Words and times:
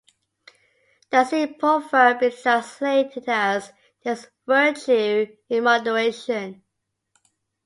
That 1.11 1.29
same 1.29 1.59
proverb 1.59 2.23
is 2.23 2.41
translated 2.41 3.25
as 3.27 3.71
"There 4.03 4.13
is 4.13 4.31
virtue 4.47 5.27
in 5.47 5.63
moderation". 5.63 6.63